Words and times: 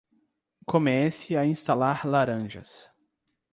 Comece 0.65 1.37
a 1.37 1.45
instalar 1.45 2.05
laranjas 2.07 2.89